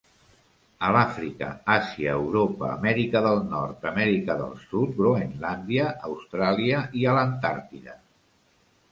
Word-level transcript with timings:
A 0.85 0.87
l'Àfrica, 0.93 1.47
Àsia, 1.73 2.13
Europa, 2.21 2.69
Amèrica 2.77 3.19
del 3.25 3.37
Nord, 3.51 3.85
Amèrica 3.89 4.37
del 4.39 4.55
Sud, 4.61 4.95
Groenlàndia, 5.01 5.91
Austràlia 6.13 6.81
i 7.03 7.05
a 7.11 7.15
l'Antàrtida. 7.19 7.95